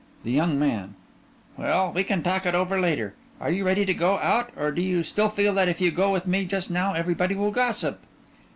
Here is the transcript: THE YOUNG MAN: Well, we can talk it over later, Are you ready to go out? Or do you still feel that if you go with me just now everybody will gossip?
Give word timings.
THE 0.23 0.31
YOUNG 0.31 0.57
MAN: 0.57 0.95
Well, 1.57 1.91
we 1.93 2.03
can 2.03 2.23
talk 2.23 2.47
it 2.47 2.55
over 2.55 2.79
later, 2.81 3.13
Are 3.39 3.51
you 3.51 3.63
ready 3.63 3.85
to 3.85 3.93
go 3.93 4.15
out? 4.17 4.51
Or 4.55 4.71
do 4.71 4.81
you 4.81 5.03
still 5.03 5.29
feel 5.29 5.53
that 5.53 5.69
if 5.69 5.79
you 5.79 5.91
go 5.91 6.09
with 6.11 6.25
me 6.25 6.43
just 6.45 6.71
now 6.71 6.93
everybody 6.93 7.35
will 7.35 7.51
gossip? 7.51 7.99